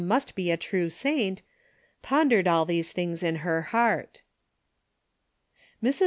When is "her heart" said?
3.35-4.23